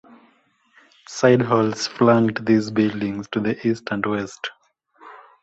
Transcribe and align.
Side 1.07 1.43
halls 1.43 1.85
flanked 1.85 2.43
these 2.43 2.71
buildings 2.71 3.27
to 3.33 3.39
the 3.39 3.55
east 3.67 3.83
and 3.91 4.03
west. 4.03 4.49